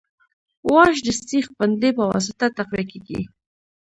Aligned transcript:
واش 0.71 0.95
د 1.05 1.07
سیخ 1.29 1.45
بندۍ 1.57 1.91
په 1.97 2.03
واسطه 2.11 2.45
تقویه 2.57 2.85
کیږي 2.91 3.21